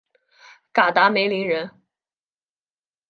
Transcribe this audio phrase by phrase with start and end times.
[0.73, 1.69] 嘎达梅林人。